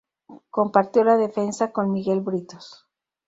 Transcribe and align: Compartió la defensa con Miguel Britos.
Compartió 0.49 1.03
la 1.03 1.15
defensa 1.15 1.71
con 1.71 1.91
Miguel 1.91 2.21
Britos. 2.21 2.87